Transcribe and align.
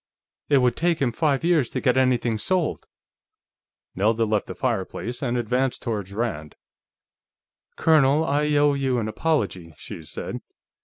"It 0.49 0.57
would 0.57 0.75
take 0.75 0.97
him 0.99 1.11
five 1.11 1.43
years 1.43 1.69
to 1.69 1.79
get 1.79 1.95
everything 1.95 2.39
sold." 2.39 2.87
Nelda 3.93 4.25
left 4.25 4.47
the 4.47 4.55
fireplace 4.55 5.21
and 5.21 5.37
advanced 5.37 5.83
toward 5.83 6.09
Rand. 6.09 6.55
"Colonel, 7.75 8.25
I 8.25 8.47
owe 8.55 8.73
you 8.73 8.97
an 8.97 9.07
apology," 9.07 9.75
she 9.77 10.01
said. 10.01 10.41